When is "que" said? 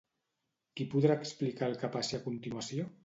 1.83-1.91